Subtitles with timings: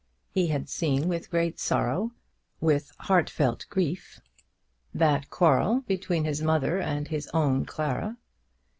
[0.31, 2.13] He had seen with great sorrow,
[2.59, 4.19] "with heartfelt grief,"
[4.95, 8.17] that quarrel between his mother and his own Clara.